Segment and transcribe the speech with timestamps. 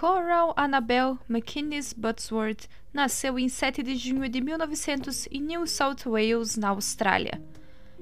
[0.00, 6.56] Coral Annabelle McInnes Buttsworth nasceu em 7 de junho de 1900 em New South Wales,
[6.56, 7.38] na Austrália.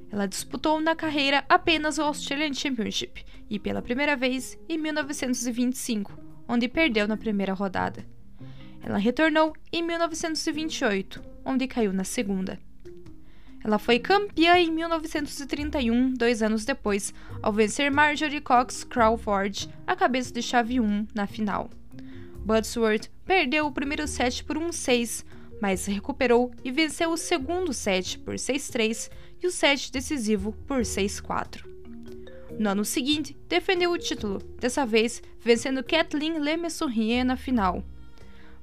[0.08, 6.16] Ela disputou na carreira apenas o Australian Championship e pela primeira vez em 1925,
[6.46, 8.07] onde perdeu na primeira rodada.
[8.80, 12.61] Ela retornou em 1928, onde caiu na segunda.
[13.64, 17.12] Ela foi campeã em 1931, dois anos depois,
[17.43, 21.68] ao vencer Marjorie Cox Crawford, a cabeça de chave 1, na final.
[22.48, 25.22] Budsworth perdeu o primeiro set por 1-6,
[25.61, 29.11] mas recuperou e venceu o segundo set por 6-3
[29.43, 31.66] e o set decisivo por 6-4.
[32.58, 37.84] No ano seguinte, defendeu o título, dessa vez vencendo Kathleen Lemesurier na final.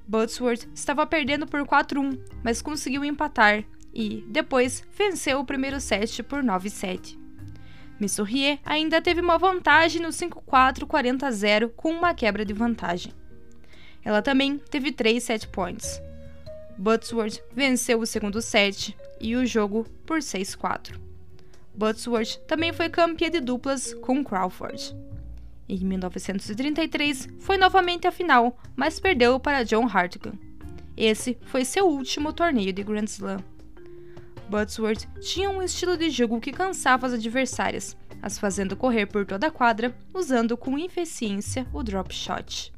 [0.04, 3.62] Budsworth estava perdendo por 4-1, mas conseguiu empatar
[3.94, 7.16] e, depois, venceu o primeiro set por 9-7.
[8.00, 13.12] Mesurier ainda teve uma vantagem no 5-4 40-0 com uma quebra de vantagem.
[14.06, 16.00] Ela também teve 3 set points.
[16.78, 20.96] Butsworth venceu o segundo set e o jogo por 6-4.
[21.74, 24.96] Butsworth também foi campeã de duplas com Crawford.
[25.68, 30.34] Em 1933 foi novamente a final, mas perdeu para John Hartigan.
[30.96, 33.40] Esse foi seu último torneio de Grand Slam.
[34.48, 39.48] Butsworth tinha um estilo de jogo que cansava as adversárias, as fazendo correr por toda
[39.48, 42.75] a quadra, usando com eficiência o drop shot.